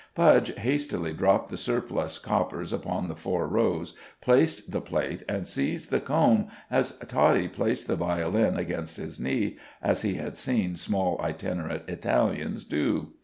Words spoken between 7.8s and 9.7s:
the violin against his knee,